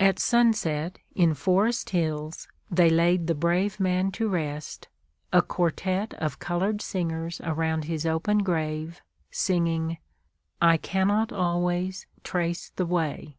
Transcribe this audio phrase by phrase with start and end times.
[0.00, 4.88] At sunset, in Forest Hills, they laid the brave man to rest,
[5.32, 9.98] a quartette of colored singers around his open grave, singing,
[10.60, 13.36] "I cannot always trace the way."